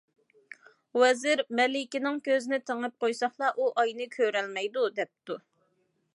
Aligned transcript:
ۋەزىر« 1.01 1.43
مەلىكىنىڭ 1.59 2.17
كۆزىنى 2.29 2.59
تېڭىپ 2.71 2.97
قويساقلا 3.07 3.53
ئۇ 3.59 3.71
ئاينى 3.83 4.11
كۆرەلمەيدۇ» 4.19 4.91
دەپتۇ. 4.99 5.41